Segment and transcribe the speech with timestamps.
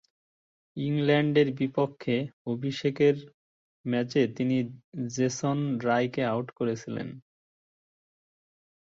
[0.77, 2.15] ইংল্যান্ডের বিপক্ষে
[2.45, 3.15] অভিষেকের
[3.85, 4.57] ম্যাচে তিনি
[5.15, 7.07] জেসন রায়কে আউট করেছিলেন।